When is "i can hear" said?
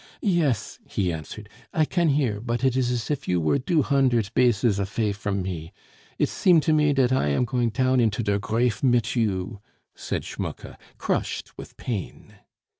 1.75-2.39